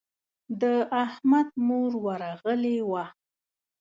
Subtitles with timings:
[0.61, 0.63] د
[1.03, 3.05] احمد مور ورغلې وه.